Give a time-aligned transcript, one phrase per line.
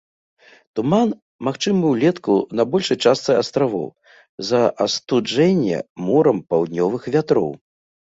[0.77, 1.09] Туман
[1.47, 3.83] магчымы ўлетку на большай частцы астравоў,
[4.43, 7.49] з-за астуджэння морам паўднёвых вятроў.